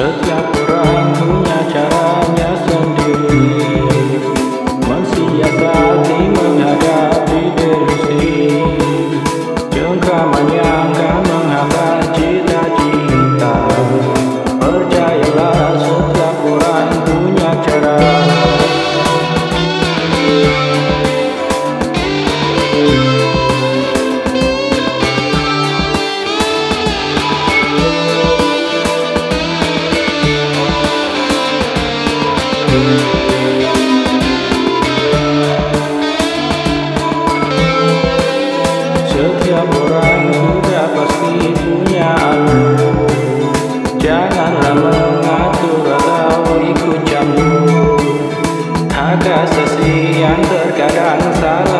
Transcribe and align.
Sőt, 0.00 0.26
jár 0.26 0.59
Setiap 39.10 39.66
orang 39.66 40.30
sudah 40.30 40.86
pasti 40.94 41.50
punya 41.58 42.14
alur 42.14 42.78
Janganlah 43.98 44.74
mengatur 44.78 45.82
atau 45.98 46.62
ikut 46.62 47.00
campur 47.10 47.98
Hak 48.94 49.26
sesi 49.50 50.22
yang 50.22 50.38
terkadang 50.46 51.26
salah 51.42 51.79